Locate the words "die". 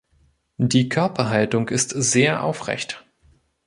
0.57-0.89